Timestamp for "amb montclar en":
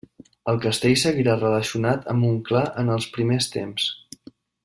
2.15-2.91